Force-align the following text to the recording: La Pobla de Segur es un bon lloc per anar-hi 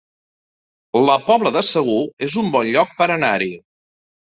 La 1.09 1.17
Pobla 1.25 1.51
de 1.59 1.63
Segur 1.69 1.99
es 2.29 2.39
un 2.45 2.51
bon 2.57 2.73
lloc 2.73 2.99
per 3.03 3.11
anar-hi 3.19 3.53